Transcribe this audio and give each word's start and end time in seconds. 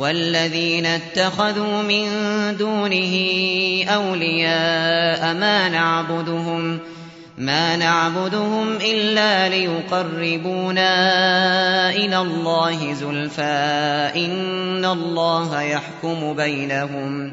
والذين 0.00 0.86
اتخذوا 0.86 1.82
من 1.82 2.06
دونه 2.56 3.14
أولياء 3.88 5.34
ما 5.34 5.68
نعبدهم 5.68 6.78
ما 7.38 7.76
نعبدهم 7.76 8.76
إلا 8.76 9.48
ليقربونا 9.48 10.90
إلى 11.90 12.18
الله 12.18 12.92
زلفى 12.92 14.10
إن 14.16 14.84
الله 14.84 15.62
يحكم 15.62 16.34
بينهم. 16.36 17.32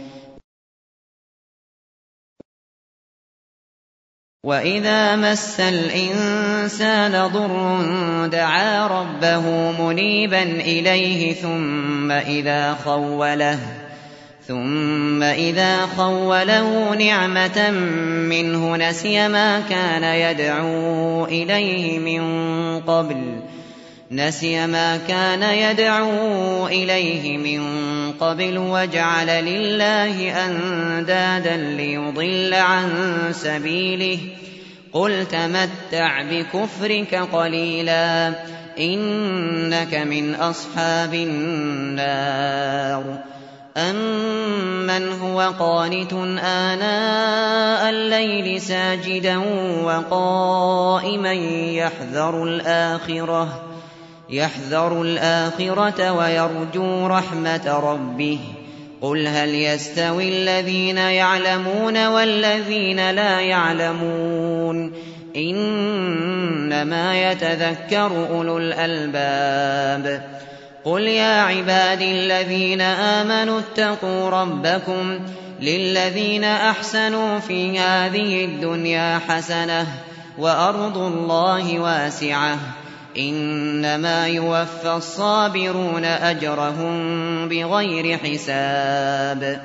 وإذا 4.43 5.15
مس 5.15 5.59
الإنسان 5.59 7.27
ضر 7.27 7.87
دعا 8.27 8.87
ربه 8.87 9.71
منيبا 9.81 10.43
إليه 10.43 11.33
ثم 11.33 12.11
إذا 12.11 12.73
خوله 12.73 13.59
ثم 14.47 15.23
إذا 15.23 15.85
خوله 15.97 16.95
نعمة 16.95 17.71
منه 18.29 18.77
نسي 18.77 19.27
ما 19.27 19.59
كان 19.69 20.03
يدعو 20.03 21.25
إليه 21.25 21.99
من 21.99 22.23
قبل 22.79 23.41
نسي 24.11 24.67
ما 24.67 24.97
كان 24.97 25.43
يدعو 25.43 26.67
إليه 26.67 27.37
من 27.37 27.61
قبل 28.11 28.57
وجعل 28.57 29.27
لله 29.27 30.45
أندادا 30.45 31.57
ليضل 31.57 32.53
عن 32.53 32.89
سبيله. 33.31 34.19
قل 34.93 35.25
تمتع 35.25 36.21
بكفرك 36.21 37.15
قليلا 37.15 38.33
إنك 38.79 39.95
من 39.95 40.35
أصحاب 40.35 41.13
النار. 41.13 43.03
أمن 43.77 45.11
هو 45.21 45.53
قانت 45.59 46.13
آناء 46.43 47.89
الليل 47.89 48.61
ساجدا 48.61 49.37
وقائما 49.83 51.33
يحذر 51.73 52.43
الآخرة. 52.43 53.70
يحذر 54.31 55.01
الآخرة 55.01 56.11
ويرجو 56.11 57.07
رحمة 57.07 57.79
ربه. 57.83 58.39
قل 59.01 59.27
هل 59.27 59.55
يستوي 59.55 60.29
الذين 60.29 60.97
يعلمون 60.97 62.07
والذين 62.07 63.11
لا 63.11 63.39
يعلمون؟ 63.39 64.93
إنما 65.35 67.31
يتذكر 67.31 68.27
أولو 68.29 68.57
الألباب. 68.57 70.23
قل 70.85 71.01
يا 71.01 71.41
عبادي 71.41 72.11
الذين 72.11 72.81
آمنوا 72.81 73.59
اتقوا 73.59 74.29
ربكم 74.29 75.19
للذين 75.59 76.43
أحسنوا 76.43 77.39
في 77.39 77.79
هذه 77.79 78.45
الدنيا 78.45 79.19
حسنة 79.27 79.87
وأرض 80.37 80.97
الله 80.97 81.79
واسعة. 81.79 82.57
إنما 83.17 84.27
يوفى 84.27 84.93
الصابرون 84.97 86.05
أجرهم 86.05 86.93
بغير 87.49 88.17
حساب. 88.17 89.61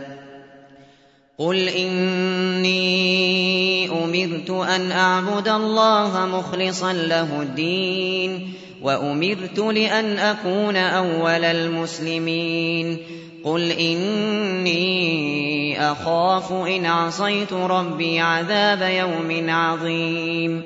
قل 1.39 1.69
إني 1.69 2.77
أمرت 4.05 4.51
أن 4.51 4.93
أعبد 4.93 5.49
الله 5.49 6.27
مخلصا 6.27 6.93
له 6.93 7.43
الدين 7.43 8.53
وأمرت 8.83 9.59
لأن 9.59 10.19
أكون 10.19 10.77
أول 10.77 11.45
المسلمين. 11.45 12.99
قل 13.45 13.71
إني 13.71 14.87
أخاف 15.93 16.53
إن 16.53 16.87
عصيت 16.87 17.53
ربي 17.53 18.21
عذاب 18.21 18.83
يوم 18.83 19.51
عظيم. 19.51 20.63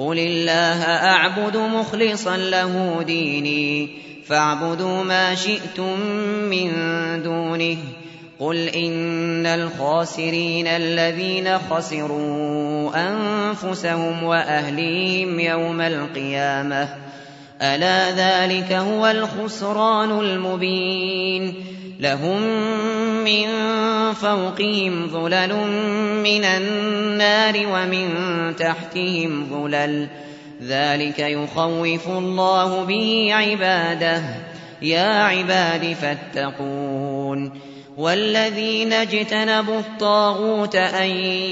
قل 0.00 0.18
الله 0.18 0.82
أعبد 0.84 1.56
مخلصا 1.56 2.36
له 2.36 3.02
ديني 3.06 3.88
فاعبدوا 4.26 5.04
ما 5.04 5.34
شئتم 5.34 6.00
من 6.50 6.72
دونه 7.22 7.76
قل 8.38 8.68
إن 8.68 9.46
الخاسرين 9.46 10.66
الذين 10.66 11.58
خسروا 11.58 12.90
أنفسهم 12.94 14.22
وأهليهم 14.22 15.40
يوم 15.40 15.80
القيامة 15.80 16.88
ألا 17.62 18.10
ذلك 18.10 18.72
هو 18.72 19.06
الخسران 19.06 20.10
المبين 20.20 21.54
لهم 22.00 22.42
من 23.24 23.46
فوقهم 24.12 25.08
ظلل 25.08 25.54
من 26.22 26.44
النار 26.44 27.54
ومن 27.56 28.08
تحتهم 28.56 29.46
ظلل. 29.50 30.08
ذلك 30.62 31.18
يخوف 31.18 32.08
الله 32.08 32.84
به 32.84 33.28
عباده. 33.32 34.22
يا 34.82 35.24
عباد 35.24 35.96
فاتقون. 36.02 37.52
والذين 37.98 38.92
اجتنبوا 38.92 39.78
الطاغوت 39.78 40.76
أن 40.76 41.10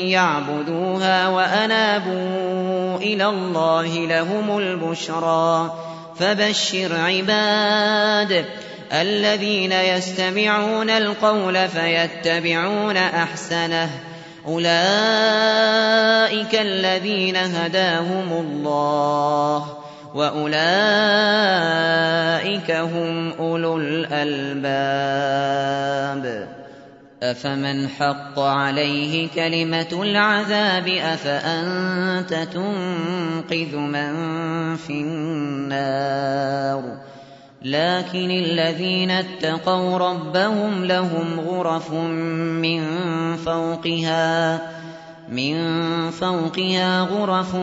يعبدوها 0.08 1.28
وأنابوا 1.28 2.96
إلى 2.96 3.26
الله 3.26 4.06
لهم 4.06 4.58
البشرى. 4.58 5.78
فبشر 6.18 6.96
عباد. 6.96 8.44
الذين 8.92 9.72
يستمعون 9.72 10.90
القول 10.90 11.68
فيتبعون 11.68 12.96
أحسنه. 12.96 13.90
أولئك 14.46 14.70
الذين 16.54 17.36
هداهم 17.36 18.32
الله 18.32 19.78
وأولئك 20.14 20.60
هم 22.70 23.32
أولو 23.32 23.76
الألباب. 23.76 25.28
أفمن 27.22 27.88
حق 27.88 28.38
عليه 28.38 29.28
كلمة 29.28 30.02
العذاب 30.02 30.88
أفأنت 30.88 32.34
تنقذ 32.34 33.76
من 33.76 34.12
في 34.76 34.92
النار؟ 34.92 36.82
لكن 37.62 38.30
الذين 38.30 39.10
اتقوا 39.10 39.98
ربهم 39.98 40.84
لهم 40.84 41.40
غرف 41.40 41.92
من 41.92 42.82
فوقها 43.36 44.60
من 45.28 45.56
فوقها 46.10 47.00
غرف 47.00 47.54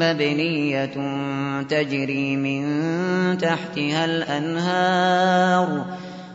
مبنية 0.00 0.94
تجري 1.62 2.36
من 2.36 2.64
تحتها 3.38 4.04
الأنهار. 4.04 5.84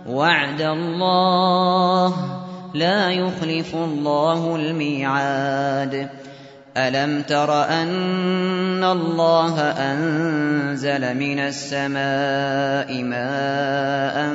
وعد 0.07 0.61
الله 0.61 2.13
لا 2.73 3.11
يخلف 3.11 3.75
الله 3.75 4.55
الميعاد. 4.55 6.09
ألم 6.77 7.21
تر 7.21 7.63
أن 7.63 8.83
الله 8.83 9.61
أنزل 9.61 11.17
من 11.17 11.39
السماء 11.39 13.03
ماء 13.03 14.33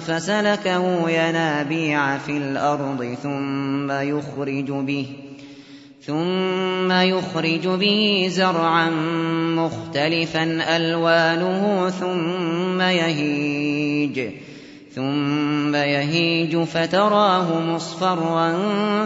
فسلكه 0.00 1.10
ينابيع 1.10 2.18
في 2.18 2.36
الأرض 2.36 3.16
ثم 3.22 3.90
يخرج 3.90 4.70
به 4.70 5.06
ثم 6.06 6.92
يخرج 6.92 7.68
به 7.68 8.26
زرعا 8.30 8.90
مختلفا 9.56 10.76
ألوانه 10.76 11.90
ثم 11.90 12.80
يهيج 12.80 14.45
ثم 14.96 15.74
يهيج 15.74 16.56
فتراه 16.56 17.60
مصفرا 17.60 18.52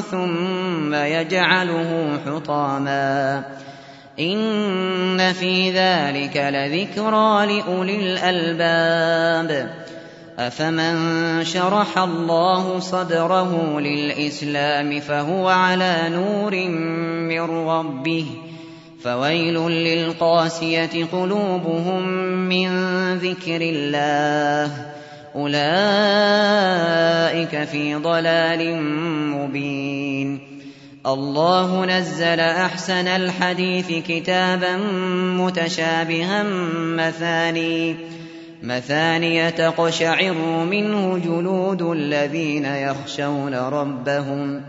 ثم 0.00 0.94
يجعله 0.94 2.18
حطاما. 2.26 3.44
إن 4.20 5.32
في 5.32 5.70
ذلك 5.70 6.36
لذكرى 6.36 7.46
لأولي 7.46 7.96
الألباب. 7.96 9.70
أفمن 10.38 10.94
شرح 11.44 11.98
الله 11.98 12.78
صدره 12.78 13.80
للإسلام 13.80 15.00
فهو 15.00 15.48
على 15.48 15.96
نور 16.08 16.68
من 17.28 17.68
ربه. 17.68 18.26
فويل 19.04 19.54
للقاسية 19.54 21.04
قلوبهم 21.12 22.08
من 22.48 22.68
ذكر 23.18 23.60
الله. 23.60 24.89
أولئك 25.36 25.60
في 27.64 27.94
ضلال 27.94 28.82
مبين. 29.30 30.60
الله 31.06 31.84
نزل 31.84 32.40
أحسن 32.40 33.08
الحديث 33.08 33.92
كتابا 34.08 34.76
متشابها 35.36 36.42
مثاني. 36.82 37.96
مثاني 38.62 39.50
تقشعر 39.50 40.34
منه 40.70 41.18
جلود 41.18 41.82
الذين 41.82 42.64
يخشون 42.64 43.54
ربهم. 43.54 44.62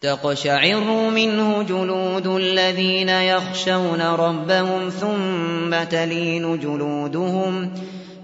تقشعر 0.00 1.10
منه 1.10 1.62
جلود 1.62 2.26
الذين 2.26 3.08
يخشون 3.08 4.00
ربهم 4.00 4.88
ثم 4.88 5.84
تلين 5.90 6.58
جلودهم. 6.58 7.70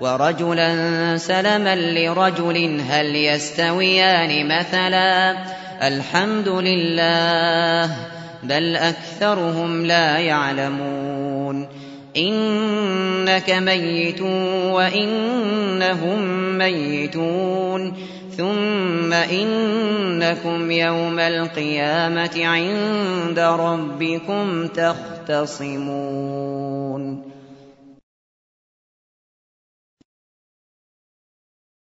ورجلا 0.00 1.16
سلما 1.16 1.76
لرجل 1.76 2.80
هل 2.88 3.16
يستويان 3.16 4.58
مثلا؟ 4.58 5.36
الحمد 5.82 6.48
لله 6.48 7.96
بل 8.42 8.76
أكثرهم 8.76 9.86
لا 9.86 10.18
يعلمون. 10.18 11.68
إنك 12.16 13.50
ميت 13.50 14.20
وإنهم 14.72 16.18
ميتون. 16.58 17.92
ثم 18.36 19.12
إنكم 19.12 20.70
يوم 20.70 21.18
القيامة 21.18 22.46
عند 22.46 23.38
ربكم 23.38 24.66
تختصمون. 24.66 25.76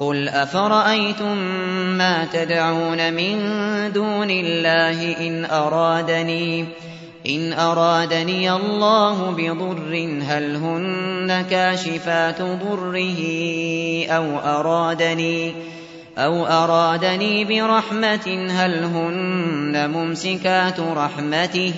قل 0.00 0.28
أفرأيتم 0.28 1.36
ما 1.98 2.24
تدعون 2.24 3.12
من 3.12 3.38
دون 3.92 4.30
الله 4.30 5.26
إن 5.26 5.44
أرادني 5.44 6.64
إن 7.28 7.52
أرادني 7.52 8.52
الله 8.52 9.30
بضر 9.30 10.20
هل 10.22 10.56
هن 10.56 11.44
كاشفات 11.50 12.42
ضره 12.42 13.16
أو 14.06 14.38
أرادني 14.38 15.52
أو 16.18 16.46
أرادني 16.46 17.44
برحمة 17.44 18.48
هل 18.50 18.84
هن 18.84 19.90
ممسكات 19.90 20.80
رحمته 20.80 21.72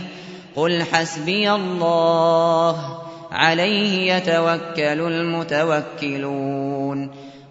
قل 0.56 0.82
حسبي 0.82 1.52
الله 1.52 2.98
عليه 3.32 4.12
يتوكل 4.12 5.00
المتوكلون 5.12 7.10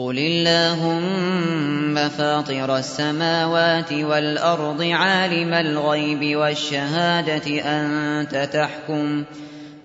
قل 0.00 0.18
اللهم 0.18 2.08
فاطر 2.08 2.76
السماوات 2.76 3.92
والأرض 3.92 4.82
عالم 4.82 5.54
الغيب 5.54 6.36
والشهادة 6.36 7.60
أنت 7.64 8.48
تحكم 8.52 9.24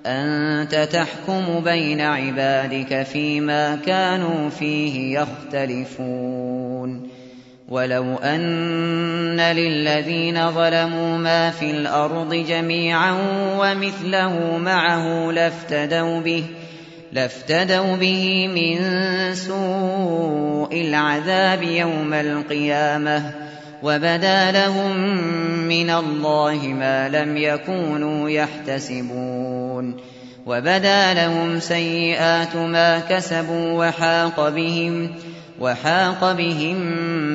أنت 0.05 0.75
تحكم 0.75 1.60
بين 1.63 2.01
عبادك 2.01 3.03
فيما 3.03 3.75
كانوا 3.75 4.50
فيه 4.50 5.19
يختلفون. 5.19 7.10
ولو 7.69 8.15
أن 8.15 9.39
للذين 9.39 10.51
ظلموا 10.51 11.17
ما 11.17 11.51
في 11.51 11.72
الأرض 11.72 12.34
جميعا 12.34 13.17
ومثله 13.60 14.57
معه 14.57 15.31
لافتدوا 15.31 16.19
به 16.19 16.43
ۖ 16.62 16.64
لافتدوا 17.15 17.95
به 17.95 18.48
من 18.48 18.77
سوء 19.36 20.81
العذاب 20.81 21.63
يوم 21.63 22.13
القيامة 22.13 23.31
وبدا 23.84 24.51
لهم 24.51 24.98
من 25.67 25.89
الله 25.89 26.67
ما 26.67 27.10
لم 27.10 27.38
يكونوا 27.38 28.29
يحتسبون 28.29 29.98
وبدا 30.45 31.13
لهم 31.13 31.60
سيئات 31.60 32.55
ما 32.55 33.00
كسبوا 33.00 33.88
وحاق 33.88 34.50
بهم 34.50 35.15
وحاق 35.60 36.31
بهم 36.31 36.77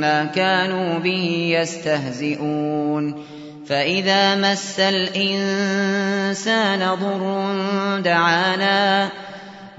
ما 0.00 0.24
كانوا 0.24 0.98
به 0.98 1.56
يستهزئون 1.60 3.24
فإذا 3.66 4.34
مس 4.34 4.80
الإنسان 4.80 5.98
ضر 6.94 7.46
دعانا 8.00 9.10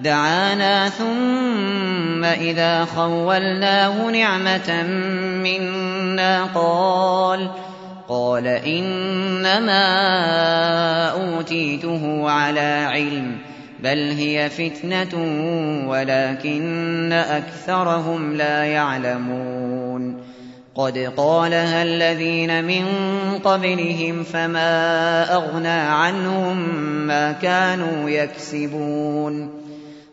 دعانا 0.03 0.89
ثم 0.89 2.23
إذا 2.23 2.85
خولناه 2.85 4.09
نعمة 4.11 4.83
منا 5.43 6.43
قال 6.43 7.49
قال 8.07 8.47
إنما 8.47 9.83
أوتيته 11.09 12.29
على 12.29 12.87
علم 12.91 13.37
بل 13.83 13.97
هي 13.97 14.49
فتنة 14.49 15.15
ولكن 15.87 17.11
أكثرهم 17.11 18.33
لا 18.33 18.63
يعلمون. 18.63 20.31
قد 20.75 20.97
قالها 21.17 21.83
الذين 21.83 22.63
من 22.63 22.85
قبلهم 23.43 24.23
فما 24.23 25.33
أغنى 25.33 25.67
عنهم 25.67 26.57
ما 27.07 27.31
كانوا 27.31 28.09
يكسبون. 28.09 29.60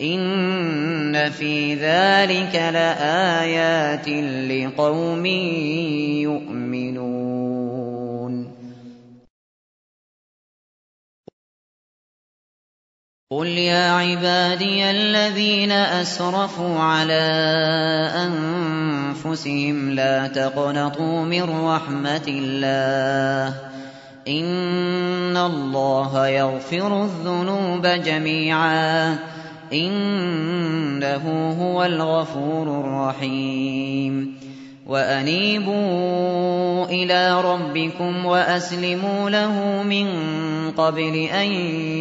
إن 0.00 1.30
في 1.30 1.74
ذلك 1.74 2.54
لآيات 2.54 4.08
لقوم 4.50 5.26
يؤمنون 6.26 7.30
قل 13.30 13.46
يا 13.46 13.92
عبادي 13.92 14.90
الذين 14.90 15.72
أسرفوا 15.72 16.78
على 16.80 17.24
أنفسهم 18.16 19.90
لا 19.90 20.26
تقنطوا 20.26 21.24
من 21.24 21.42
رحمة 21.64 22.24
الله 22.28 23.54
إن 24.28 25.36
الله 25.36 26.26
يغفر 26.26 27.04
الذنوب 27.04 27.86
جميعا 27.86 29.18
إنه 29.72 31.54
هو 31.62 31.84
الغفور 31.84 32.80
الرحيم. 32.80 34.40
وأنيبوا 34.86 36.84
إلى 36.84 37.42
ربكم 37.42 38.26
وأسلموا 38.26 39.30
له 39.30 39.82
من 39.82 40.06
قبل 40.70 41.14
أن 41.16 41.52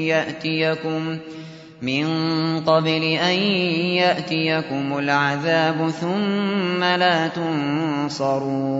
يأتيكم 0.09 1.17
من 1.81 2.05
قبل 2.59 3.03
أن 3.03 3.39
يأتيكم 4.01 4.97
العذاب 4.97 5.89
ثم 5.89 6.83
لا 6.83 7.27
تنصرون. 7.27 8.79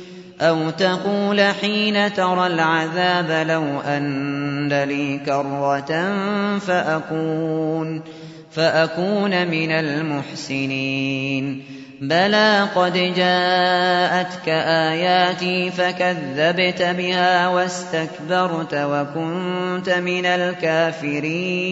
أو 0.41 0.69
تقول 0.69 1.41
حين 1.41 2.13
ترى 2.13 2.47
العذاب 2.47 3.47
لو 3.47 3.79
أن 3.79 4.83
لي 4.83 5.17
كرة 5.25 5.91
فأكون 6.59 8.01
فأكون 8.51 9.47
من 9.47 9.71
المحسنين 9.71 11.63
بلى 12.01 12.67
قد 12.75 12.93
جاءتك 12.93 14.49
آياتي 14.49 15.71
فكذبت 15.71 16.81
بها 16.81 17.47
واستكبرت 17.47 18.73
وكنت 18.73 19.89
من 19.89 20.25
الكافرين 20.25 21.71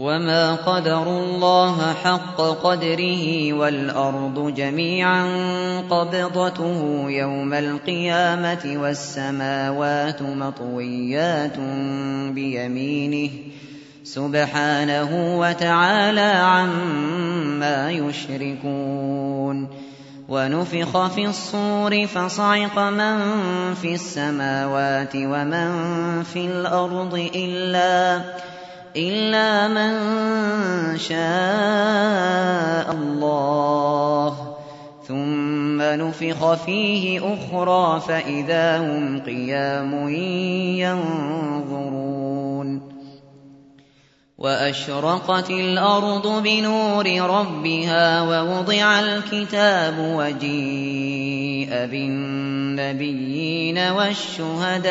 وما 0.00 0.54
قدروا 0.54 1.20
الله 1.20 1.92
حق 1.92 2.40
قدره 2.40 3.52
والأرض 3.52 4.54
جميعا 4.54 5.24
قبضته 5.90 7.04
يوم 7.08 7.54
القيامة 7.54 8.76
والسماوات 8.76 10.22
مطويات 10.22 11.58
بيمينه 12.32 13.30
سبحانه 14.04 15.38
وتعالى 15.38 16.32
عما 16.40 17.90
يشركون 17.90 19.68
ونفخ 20.28 21.06
في 21.06 21.26
الصور 21.26 22.06
فصعق 22.06 22.78
من 22.78 23.18
في 23.74 23.94
السماوات 23.94 25.12
ومن 25.16 25.72
في 26.22 26.46
الأرض 26.46 27.30
إلا 27.34 28.20
إلا 28.96 29.68
من 29.68 29.92
شاء 30.98 32.92
الله 32.92 34.56
ثم 35.08 35.82
نفخ 35.82 36.54
فيه 36.54 37.34
أخرى 37.34 38.00
فإذا 38.00 38.78
هم 38.78 39.20
قيام 39.20 40.08
ينظرون 40.78 42.10
وأشرقت 44.38 45.50
الأرض 45.50 46.42
بنور 46.42 47.20
ربها 47.20 48.22
ووضع 48.22 49.00
الكتاب 49.00 49.94
وجيء 49.98 51.70
بالنبيين 51.70 53.78
والشهداء 53.78 54.90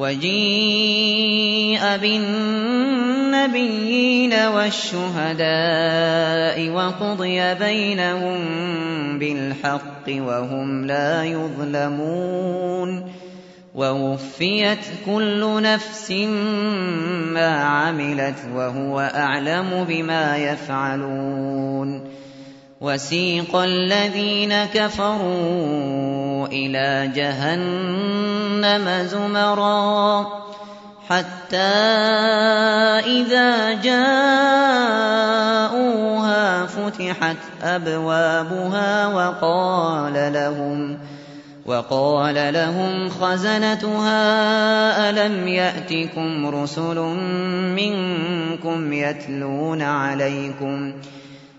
وجيء 0.00 1.80
بالنبيين 1.96 3.52
والشهداء 4.32 5.50
وقضي 6.70 7.54
بينهم 7.54 8.38
بالحق 9.18 10.08
وهم 10.08 10.86
لا 10.86 11.24
يظلمون 11.24 13.12
ووفيت 13.74 14.84
كل 15.06 15.62
نفس 15.62 16.10
ما 17.32 17.48
عملت 17.48 18.38
وهو 18.54 19.00
أعلم 19.00 19.84
بما 19.88 20.36
يفعلون 20.36 22.20
وسيق 22.80 23.56
الذين 23.56 24.64
كفروا 24.64 26.46
إلى 26.46 27.12
جهنم 27.14 29.06
زمرا 29.06 30.26
حتى 31.08 31.56
إذا 33.04 33.72
جاءوها 33.82 34.06
فتحت 36.66 37.36
أبوابها 37.62 39.06
وقال 39.06 40.32
لهم 40.32 40.98
وقال 41.66 42.52
لهم 42.54 43.08
خزنتها 43.08 44.20
ألم 45.10 45.48
يأتكم 45.48 46.46
رسل 46.46 46.98
منكم 47.76 48.92
يتلون 48.92 49.82
عليكم 49.82 50.92
ۖ 50.92 50.94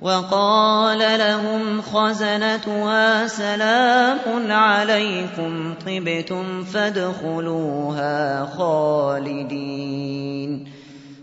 وقال 0.00 1.18
لهم 1.18 1.82
خزنتها 1.82 3.26
سلام 3.26 4.52
عليكم 4.52 5.74
طبتم 5.86 6.64
فادخلوها 6.64 8.46
خالدين. 8.58 10.66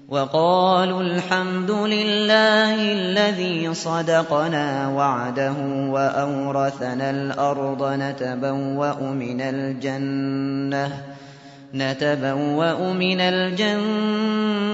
وقالوا 0.09 1.01
الحمد 1.01 1.71
لله 1.71 2.91
الذي 2.91 3.73
صدقنا 3.73 4.87
وعده 4.87 5.53
وأورثنا 5.89 7.09
الأرض 7.09 7.83
نتبوأ 7.83 9.01
من 9.01 9.41
الجنة 9.41 11.03
نتبوأ 11.73 12.93
من 12.93 13.21
الجنة 13.21 14.67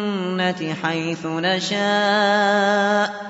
حيث 0.83 1.25
نشاء. 1.25 3.29